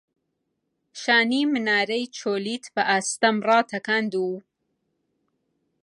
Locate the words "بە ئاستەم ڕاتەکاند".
2.73-4.11